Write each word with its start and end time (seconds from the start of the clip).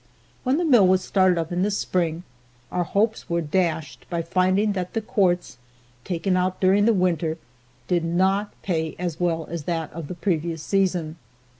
When 0.43 0.57
the 0.57 0.65
mill 0.65 0.87
was 0.87 1.03
started 1.03 1.37
up 1.37 1.51
in 1.51 1.61
the 1.61 1.69
spring 1.69 2.23
our 2.71 2.83
hopes 2.83 3.29
were 3.29 3.39
dashed 3.39 4.07
by 4.09 4.23
finding 4.23 4.71
that 4.71 4.93
the 4.93 5.01
quartz 5.01 5.59
taken 6.05 6.35
out 6.35 6.59
during 6.59 6.85
the 6.85 6.91
winter 6.95 7.37
did 7.87 8.03
not 8.03 8.51
pay 8.63 8.95
as 8.97 9.19
well 9.19 9.45
as 9.51 9.65
that 9.65 9.93
of 9.93 10.07
the 10.07 10.15
previous 10.15 10.63
season. 10.63 11.17